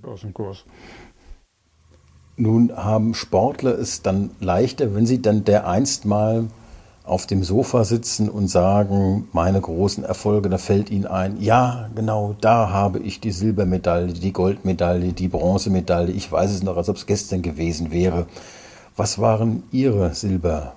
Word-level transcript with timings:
Börsenkurs. 0.00 0.64
Nun 2.36 2.74
haben 2.74 3.14
Sportler 3.14 3.78
es 3.78 4.02
dann 4.02 4.30
leichter, 4.40 4.94
wenn 4.94 5.06
sie 5.06 5.20
dann 5.20 5.44
dereinst 5.44 6.06
mal 6.06 6.48
auf 7.04 7.26
dem 7.26 7.42
Sofa 7.42 7.84
sitzen 7.84 8.28
und 8.28 8.48
sagen, 8.48 9.28
meine 9.32 9.60
großen 9.60 10.04
Erfolge, 10.04 10.48
da 10.48 10.58
fällt 10.58 10.90
ihnen 10.90 11.06
ein, 11.06 11.40
ja, 11.40 11.90
genau, 11.94 12.36
da 12.40 12.70
habe 12.70 13.00
ich 13.00 13.20
die 13.20 13.32
Silbermedaille, 13.32 14.12
die 14.12 14.32
Goldmedaille, 14.32 15.12
die 15.12 15.28
Bronzemedaille, 15.28 16.12
ich 16.12 16.30
weiß 16.30 16.50
es 16.50 16.62
noch, 16.62 16.76
als 16.76 16.88
ob 16.88 16.96
es 16.96 17.06
gestern 17.06 17.42
gewesen 17.42 17.90
wäre. 17.90 18.26
Was 18.96 19.18
waren 19.18 19.64
Ihre 19.72 20.14
Silber, 20.14 20.74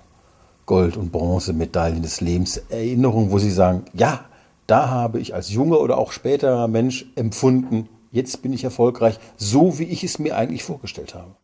Gold- 0.65 0.97
und 0.97 1.11
Bronzemedaillen 1.11 2.01
des 2.01 2.19
Lebens? 2.19 2.57
Erinnerungen, 2.69 3.31
wo 3.31 3.37
Sie 3.37 3.51
sagen, 3.51 3.83
ja, 3.93 4.21
da 4.65 4.89
habe 4.89 5.19
ich 5.19 5.35
als 5.35 5.51
junger 5.51 5.79
oder 5.81 5.97
auch 5.97 6.11
späterer 6.11 6.67
Mensch 6.67 7.05
empfunden, 7.15 7.89
jetzt 8.13 8.41
bin 8.41 8.53
ich 8.53 8.63
erfolgreich, 8.63 9.19
so 9.35 9.79
wie 9.79 9.83
ich 9.83 10.05
es 10.05 10.19
mir 10.19 10.37
eigentlich 10.37 10.63
vorgestellt 10.63 11.13
habe. 11.15 11.35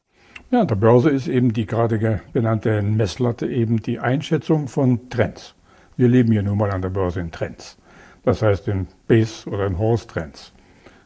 Ja, 0.52 0.64
der 0.66 0.76
Börse 0.76 1.09
ist 1.09 1.28
eben 1.28 1.52
die 1.52 1.66
gerade 1.66 2.22
benannte 2.32 2.82
Messlatte 2.82 3.48
eben 3.48 3.82
die 3.82 4.00
Einschätzung 4.00 4.68
von 4.68 5.09
Trends. 5.09 5.55
Wir 5.98 6.08
leben 6.08 6.32
hier 6.32 6.44
nun 6.44 6.58
mal 6.58 6.72
an 6.72 6.82
der 6.82 6.90
Börse 6.90 7.20
in 7.20 7.32
Trends. 7.32 7.78
Das 8.23 8.42
heißt 8.42 8.68
in 8.68 8.88
Base- 9.08 9.50
oder 9.50 9.68
in 9.68 9.78
Horse-Trends. 9.78 10.54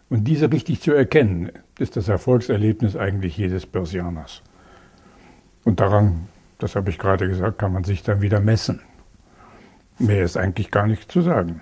Und 0.09 0.25
diese 0.25 0.51
richtig 0.51 0.81
zu 0.81 0.93
erkennen, 0.93 1.51
ist 1.79 1.95
das 1.97 2.07
Erfolgserlebnis 2.07 2.95
eigentlich 2.95 3.37
jedes 3.37 3.65
Börsianers. 3.65 4.43
Und 5.63 5.79
daran, 5.79 6.27
das 6.59 6.75
habe 6.75 6.89
ich 6.89 6.99
gerade 6.99 7.27
gesagt, 7.27 7.57
kann 7.57 7.73
man 7.73 7.83
sich 7.83 8.03
dann 8.03 8.21
wieder 8.21 8.39
messen. 8.39 8.81
Mehr 9.99 10.23
ist 10.23 10.37
eigentlich 10.37 10.71
gar 10.71 10.87
nicht 10.87 11.11
zu 11.11 11.21
sagen. 11.21 11.61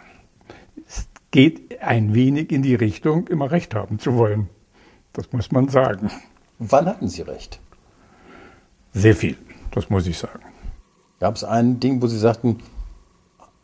Geht 1.31 1.81
ein 1.81 2.13
wenig 2.13 2.51
in 2.51 2.61
die 2.61 2.75
Richtung, 2.75 3.27
immer 3.27 3.51
recht 3.51 3.73
haben 3.73 3.99
zu 3.99 4.15
wollen. 4.15 4.49
Das 5.13 5.31
muss 5.31 5.51
man 5.51 5.69
sagen. 5.69 6.11
Wann 6.59 6.85
hatten 6.85 7.07
Sie 7.07 7.21
recht? 7.21 7.59
Sehr 8.93 9.15
viel, 9.15 9.37
das 9.71 9.89
muss 9.89 10.05
ich 10.07 10.17
sagen. 10.17 10.43
Gab 11.19 11.35
es 11.35 11.43
ein 11.43 11.79
Ding, 11.79 12.01
wo 12.01 12.07
Sie 12.07 12.19
sagten, 12.19 12.59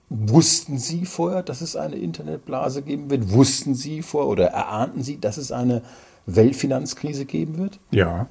wussten 0.10 0.78
Sie 0.78 1.06
vorher, 1.06 1.44
dass 1.44 1.62
es 1.62 1.76
eine 1.76 1.96
Internetblase 1.96 2.82
geben 2.82 3.10
wird? 3.10 3.32
Wussten 3.32 3.76
Sie 3.76 4.02
vorher 4.02 4.30
oder 4.30 4.48
erahnten 4.48 5.04
Sie, 5.04 5.20
dass 5.20 5.38
es 5.38 5.52
eine 5.52 5.82
Weltfinanzkrise 6.26 7.26
geben 7.26 7.58
wird? 7.58 7.80
Ja, 7.92 8.28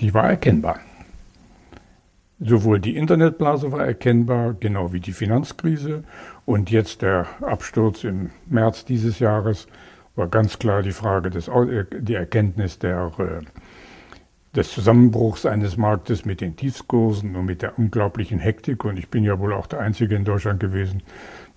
die 0.00 0.12
war 0.12 0.28
erkennbar. 0.28 0.80
Sowohl 2.40 2.80
die 2.80 2.96
Internetblase 2.96 3.70
war 3.70 3.86
erkennbar, 3.86 4.54
genau 4.54 4.92
wie 4.92 5.00
die 5.00 5.12
Finanzkrise. 5.12 6.04
Und 6.44 6.70
jetzt 6.70 7.02
der 7.02 7.26
Absturz 7.40 8.04
im 8.04 8.30
März 8.46 8.84
dieses 8.84 9.18
Jahres 9.18 9.66
war 10.16 10.28
ganz 10.28 10.58
klar 10.58 10.82
die 10.82 10.92
Frage 10.92 11.30
des, 11.30 11.50
die 12.00 12.14
Erkenntnis 12.14 12.78
der 12.78 13.12
äh, 13.18 13.44
des 14.54 14.70
Zusammenbruchs 14.70 15.46
eines 15.46 15.76
Marktes 15.76 16.24
mit 16.24 16.40
den 16.40 16.56
Tiefskursen 16.56 17.34
und 17.34 17.44
mit 17.44 17.62
der 17.62 17.78
unglaublichen 17.78 18.38
Hektik. 18.38 18.84
Und 18.84 18.98
ich 18.98 19.08
bin 19.08 19.24
ja 19.24 19.38
wohl 19.38 19.52
auch 19.52 19.66
der 19.66 19.80
Einzige 19.80 20.14
in 20.14 20.24
Deutschland 20.24 20.60
gewesen, 20.60 21.02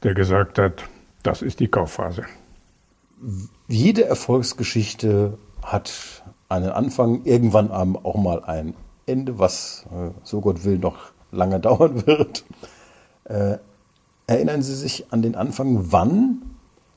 der 0.04 0.14
gesagt 0.14 0.58
hat, 0.58 0.84
das 1.24 1.42
ist 1.42 1.60
die 1.60 1.68
Kaufphase. 1.68 2.24
Jede 3.68 4.06
Erfolgsgeschichte 4.06 5.38
hat 5.64 6.24
einen 6.50 6.70
Anfang, 6.70 7.24
irgendwann 7.26 7.72
auch 7.72 8.16
mal 8.16 8.44
ein 8.44 8.74
Ende, 9.08 9.40
was, 9.40 9.86
äh, 9.92 10.12
so 10.24 10.42
Gott 10.42 10.64
will, 10.64 10.78
noch 10.78 11.12
lange 11.32 11.60
dauern 11.62 12.06
wird. 12.06 12.46
Äh, 13.24 13.58
erinnern 14.28 14.62
Sie 14.62 14.76
sich 14.76 15.06
an 15.12 15.22
den 15.22 15.36
Anfang, 15.36 15.92
wann 15.92 16.42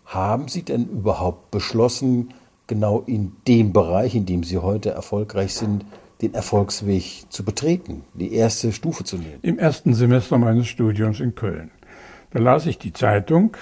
haben 0.04 0.48
Sie 0.48 0.62
denn 0.62 0.86
überhaupt 0.86 1.50
beschlossen, 1.50 2.34
genau 2.66 3.02
in 3.06 3.32
dem 3.48 3.72
Bereich, 3.72 4.14
in 4.14 4.26
dem 4.26 4.44
Sie 4.44 4.58
heute 4.58 4.90
erfolgreich 4.90 5.54
sind, 5.54 5.84
den 6.20 6.34
Erfolgsweg 6.34 7.24
zu 7.30 7.44
betreten, 7.44 8.04
die 8.14 8.34
erste 8.34 8.72
Stufe 8.72 9.04
zu 9.04 9.16
nehmen? 9.16 9.38
Im 9.42 9.58
ersten 9.58 9.94
Semester 9.94 10.36
meines 10.38 10.66
Studiums 10.66 11.20
in 11.20 11.34
Köln. 11.34 11.70
Da 12.32 12.38
las 12.38 12.66
ich 12.66 12.78
die 12.78 12.92
Zeitung, 12.92 13.56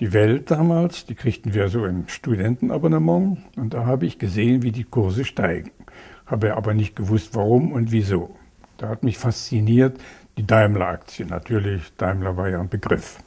die 0.00 0.12
Welt 0.12 0.50
damals, 0.50 1.06
die 1.06 1.14
kriegten 1.14 1.54
wir 1.54 1.68
so 1.68 1.84
im 1.84 2.06
Studentenabonnement 2.06 3.38
und 3.56 3.74
da 3.74 3.84
habe 3.84 4.06
ich 4.06 4.18
gesehen, 4.18 4.62
wie 4.62 4.72
die 4.72 4.84
Kurse 4.84 5.24
steigen. 5.24 5.70
Habe 6.28 6.56
aber 6.56 6.74
nicht 6.74 6.94
gewusst, 6.94 7.34
warum 7.34 7.72
und 7.72 7.90
wieso. 7.90 8.36
Da 8.76 8.88
hat 8.88 9.02
mich 9.02 9.18
fasziniert 9.18 9.98
die 10.36 10.46
Daimler-Aktie. 10.46 11.26
Natürlich, 11.26 11.92
Daimler 11.96 12.36
war 12.36 12.48
ja 12.48 12.60
ein 12.60 12.68
Begriff. 12.68 13.18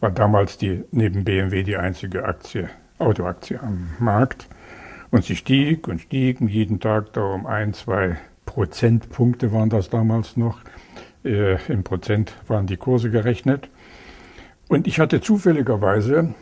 War 0.00 0.10
damals 0.10 0.58
die, 0.58 0.84
neben 0.90 1.24
BMW 1.24 1.62
die 1.62 1.76
einzige 1.76 2.24
Aktie, 2.24 2.68
Autoaktie 2.98 3.58
am 3.58 3.90
Markt. 3.98 4.48
Und 5.10 5.24
sie 5.24 5.36
stieg 5.36 5.86
und 5.86 6.00
stieg 6.00 6.40
und 6.40 6.48
jeden 6.48 6.80
Tag 6.80 7.12
da 7.12 7.22
um 7.22 7.46
ein, 7.46 7.74
zwei 7.74 8.18
Prozentpunkte 8.46 9.52
waren 9.52 9.70
das 9.70 9.90
damals 9.90 10.36
noch. 10.36 10.60
Äh, 11.24 11.62
Im 11.70 11.84
Prozent 11.84 12.32
waren 12.48 12.66
die 12.66 12.76
Kurse 12.76 13.10
gerechnet. 13.10 13.68
Und 14.68 14.86
ich 14.86 14.98
hatte 14.98 15.20
zufälligerweise, 15.20 16.34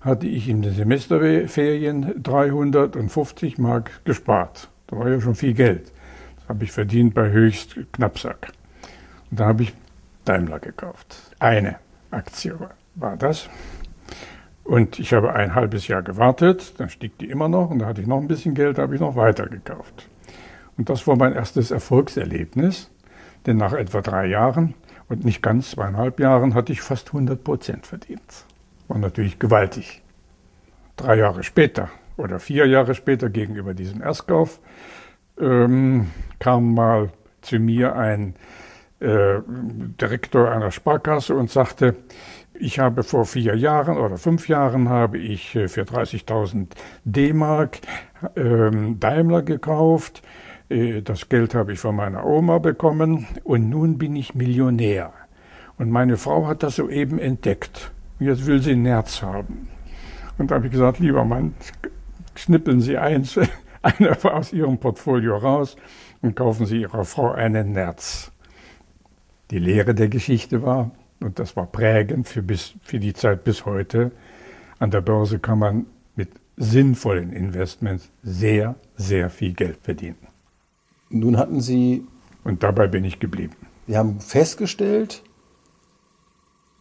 hatte 0.00 0.26
ich 0.26 0.48
in 0.48 0.62
den 0.62 0.74
Semesterferien 0.74 2.22
350 2.22 3.58
Mark 3.58 4.00
gespart. 4.04 4.70
Da 4.86 4.98
war 4.98 5.08
ja 5.08 5.20
schon 5.20 5.34
viel 5.34 5.54
Geld. 5.54 5.92
Das 6.36 6.48
habe 6.48 6.64
ich 6.64 6.72
verdient 6.72 7.14
bei 7.14 7.30
höchst 7.30 7.76
Knappsack. 7.92 8.52
Und 9.30 9.40
da 9.40 9.46
habe 9.46 9.64
ich 9.64 9.74
Daimler 10.24 10.58
gekauft. 10.58 11.16
Eine 11.38 11.76
Aktie 12.10 12.54
war 12.94 13.16
das. 13.16 13.48
Und 14.64 14.98
ich 14.98 15.12
habe 15.12 15.34
ein 15.34 15.54
halbes 15.54 15.88
Jahr 15.88 16.02
gewartet, 16.02 16.74
dann 16.78 16.88
stieg 16.88 17.18
die 17.18 17.28
immer 17.28 17.48
noch 17.48 17.70
und 17.70 17.80
da 17.80 17.86
hatte 17.86 18.00
ich 18.00 18.06
noch 18.06 18.18
ein 18.18 18.28
bisschen 18.28 18.54
Geld, 18.54 18.78
da 18.78 18.82
habe 18.82 18.94
ich 18.94 19.00
noch 19.00 19.14
weiter 19.14 19.46
gekauft. 19.46 20.08
Und 20.78 20.88
das 20.88 21.06
war 21.06 21.16
mein 21.16 21.34
erstes 21.34 21.70
Erfolgserlebnis, 21.70 22.90
denn 23.44 23.58
nach 23.58 23.74
etwa 23.74 24.00
drei 24.00 24.26
Jahren 24.26 24.74
und 25.08 25.24
nicht 25.24 25.42
ganz 25.42 25.72
zweieinhalb 25.72 26.18
Jahren 26.18 26.54
hatte 26.54 26.72
ich 26.72 26.80
fast 26.80 27.08
100 27.08 27.44
Prozent 27.44 27.86
verdient. 27.86 28.46
War 28.88 28.98
natürlich 28.98 29.38
gewaltig. 29.38 30.02
Drei 30.96 31.16
Jahre 31.16 31.42
später 31.42 31.90
oder 32.16 32.38
vier 32.38 32.66
Jahre 32.66 32.94
später 32.94 33.28
gegenüber 33.28 33.74
diesem 33.74 34.02
Erstkauf 34.02 34.60
ähm, 35.40 36.08
kam 36.38 36.74
mal 36.74 37.10
zu 37.40 37.58
mir 37.58 37.96
ein 37.96 38.34
äh, 39.00 39.40
Direktor 40.00 40.50
einer 40.50 40.70
Sparkasse 40.70 41.34
und 41.34 41.50
sagte, 41.50 41.96
ich 42.54 42.78
habe 42.78 43.02
vor 43.02 43.24
vier 43.24 43.56
Jahren 43.56 43.98
oder 43.98 44.16
fünf 44.16 44.48
Jahren 44.48 44.88
habe 44.88 45.18
ich 45.18 45.54
äh, 45.56 45.68
für 45.68 45.82
30.000 45.82 46.68
D-Mark 47.04 47.80
ähm, 48.36 49.00
Daimler 49.00 49.42
gekauft. 49.42 50.22
Äh, 50.68 51.02
das 51.02 51.28
Geld 51.28 51.54
habe 51.54 51.72
ich 51.72 51.80
von 51.80 51.96
meiner 51.96 52.24
Oma 52.24 52.58
bekommen 52.58 53.26
und 53.42 53.68
nun 53.68 53.98
bin 53.98 54.14
ich 54.14 54.34
Millionär. 54.34 55.12
Und 55.76 55.90
meine 55.90 56.16
Frau 56.16 56.46
hat 56.46 56.62
das 56.62 56.76
soeben 56.76 57.18
entdeckt. 57.18 57.90
Jetzt 58.20 58.46
will 58.46 58.62
sie 58.62 58.76
Nerz 58.76 59.22
haben. 59.22 59.68
Und 60.38 60.50
da 60.50 60.56
habe 60.56 60.66
ich 60.66 60.72
gesagt, 60.72 61.00
lieber 61.00 61.24
Mann, 61.24 61.54
schnippeln 62.36 62.80
Sie 62.80 62.98
eins, 62.98 63.38
eine 63.82 64.16
aus 64.24 64.52
Ihrem 64.52 64.78
Portfolio 64.78 65.36
raus 65.36 65.76
und 66.22 66.36
kaufen 66.36 66.66
Sie 66.66 66.80
Ihrer 66.80 67.04
Frau 67.04 67.32
einen 67.32 67.72
Nerz. 67.72 68.32
Die 69.50 69.58
Lehre 69.58 69.94
der 69.94 70.08
Geschichte 70.08 70.62
war, 70.62 70.90
und 71.20 71.38
das 71.38 71.56
war 71.56 71.66
prägend 71.66 72.28
für, 72.28 72.42
bis, 72.42 72.74
für 72.82 72.98
die 72.98 73.12
Zeit 73.12 73.44
bis 73.44 73.66
heute. 73.66 74.12
An 74.78 74.90
der 74.90 75.00
Börse 75.00 75.38
kann 75.38 75.58
man 75.58 75.86
mit 76.16 76.30
sinnvollen 76.56 77.32
Investments 77.32 78.10
sehr, 78.22 78.74
sehr 78.96 79.30
viel 79.30 79.52
Geld 79.52 79.78
verdienen. 79.82 80.26
Nun 81.10 81.36
hatten 81.36 81.60
Sie. 81.60 82.04
Und 82.42 82.62
dabei 82.62 82.88
bin 82.88 83.04
ich 83.04 83.20
geblieben. 83.20 83.54
Sie 83.86 83.96
haben 83.96 84.20
festgestellt, 84.20 85.22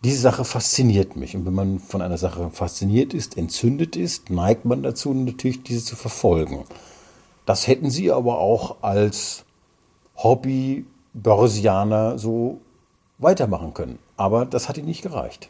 diese 0.03 0.19
Sache 0.19 0.43
fasziniert 0.43 1.15
mich. 1.15 1.35
Und 1.35 1.45
wenn 1.45 1.53
man 1.53 1.79
von 1.79 2.01
einer 2.01 2.17
Sache 2.17 2.49
fasziniert 2.51 3.13
ist, 3.13 3.37
entzündet 3.37 3.95
ist, 3.95 4.29
neigt 4.29 4.65
man 4.65 4.83
dazu, 4.83 5.13
natürlich 5.13 5.63
diese 5.63 5.83
zu 5.83 5.95
verfolgen. 5.95 6.65
Das 7.45 7.67
hätten 7.67 7.89
Sie 7.89 8.11
aber 8.11 8.39
auch 8.39 8.77
als 8.81 9.45
Hobby-Börsianer 10.17 12.19
so 12.19 12.59
weitermachen 13.17 13.73
können. 13.73 13.99
Aber 14.17 14.45
das 14.45 14.69
hat 14.69 14.77
ihm 14.77 14.85
nicht 14.85 15.01
gereicht. 15.01 15.49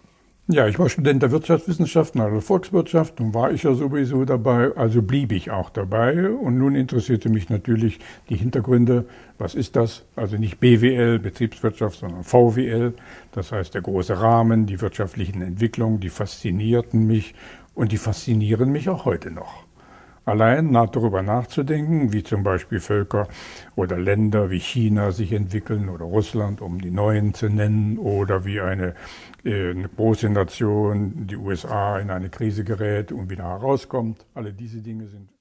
Ja, 0.50 0.68
ich 0.68 0.78
war 0.78 0.90
Student 0.90 1.24
der 1.24 1.32
Wirtschaftswissenschaften, 1.32 2.20
also 2.20 2.42
Volkswirtschaft, 2.42 3.22
und 3.22 3.34
war 3.34 3.54
ich 3.54 3.64
ja 3.64 3.76
sowieso 3.76 4.26
dabei, 4.26 4.76
also 4.76 5.02
blieb 5.02 5.32
ich 5.32 5.52
auch 5.52 5.70
dabei. 5.70 6.30
Und 6.32 6.58
nun 6.58 6.76
interessierte 6.76 7.30
mich 7.30 7.50
natürlich 7.50 8.00
die 8.28 8.36
Hintergründe. 8.36 9.06
Was 9.38 9.56
ist 9.56 9.78
das? 9.78 10.04
Also 10.18 10.36
nicht 10.36 10.60
BWL, 10.60 11.20
Betriebswirtschaft, 11.20 12.00
sondern 12.00 12.26
VWL. 12.26 12.94
Das 13.32 13.54
heißt, 13.54 13.74
der 13.74 13.84
große 13.84 14.20
Rahmen, 14.20 14.66
die 14.66 14.82
wirtschaftlichen 14.82 15.42
Entwicklungen, 15.42 16.02
die 16.02 16.10
faszinierten 16.10 17.08
mich 17.08 17.36
und 17.74 17.94
die 17.94 17.98
faszinieren 17.98 18.70
mich 18.70 18.90
auch 18.90 19.06
heute 19.06 19.32
noch. 19.32 19.64
Allein 20.26 20.72
darüber 20.72 21.22
nachzudenken, 21.22 22.14
wie 22.14 22.24
zum 22.24 22.44
Beispiel 22.44 22.80
Völker 22.80 23.28
oder 23.76 23.98
Länder 23.98 24.50
wie 24.50 24.60
China 24.60 25.12
sich 25.12 25.34
entwickeln 25.34 25.90
oder 25.90 26.06
Russland, 26.06 26.62
um 26.62 26.80
die 26.80 26.92
neuen 26.92 27.34
zu 27.34 27.50
nennen, 27.50 27.98
oder 27.98 28.46
wie 28.46 28.62
eine, 28.62 28.96
äh, 29.44 29.72
eine 29.72 29.90
große 29.90 30.30
Nation, 30.30 31.28
die 31.28 31.36
USA, 31.36 32.00
in 32.00 32.10
eine 32.10 32.30
Krise 32.30 32.64
gerät 32.64 33.12
und 33.12 33.30
wieder 33.30 33.44
herauskommt. 33.44 34.26
Alle 34.34 34.54
diese 34.54 34.82
Dinge 34.82 35.08
sind 35.08 35.33